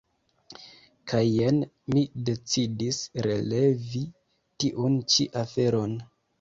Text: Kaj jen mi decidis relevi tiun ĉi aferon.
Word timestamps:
Kaj 1.11 1.19
jen 1.31 1.59
mi 1.95 2.03
decidis 2.31 3.03
relevi 3.29 4.03
tiun 4.11 5.01
ĉi 5.15 5.33
aferon. 5.47 5.99